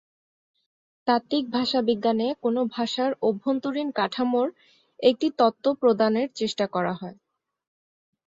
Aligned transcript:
তাত্ত্বিক 1.07 1.45
ভাষাবিজ্ঞানে 1.51 2.27
কোন 2.43 2.55
ভাষার 2.67 3.11
অভ্যন্তরীণ 3.21 3.87
কাঠামোর 3.91 4.47
একটি 4.99 5.27
তত্ত্ব 5.39 5.65
প্রদানের 5.81 6.27
চেষ্টা 6.35 6.65
করা 6.67 6.93
হয়। 6.93 7.17